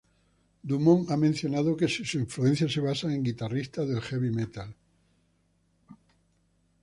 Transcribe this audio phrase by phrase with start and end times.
[0.63, 4.75] Dumont ha mencionado que sus influencias se basan en guitarristas del heavy metal.